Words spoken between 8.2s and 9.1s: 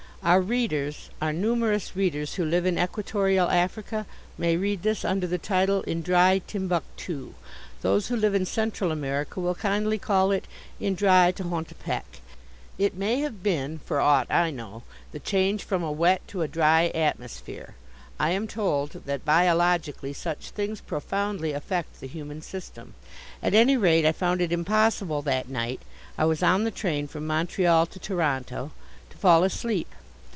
in Central